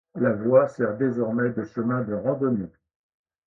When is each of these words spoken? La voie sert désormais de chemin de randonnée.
La 0.15 0.31
voie 0.33 0.67
sert 0.67 0.97
désormais 0.97 1.51
de 1.51 1.63
chemin 1.63 2.01
de 2.01 2.15
randonnée. 2.15 2.71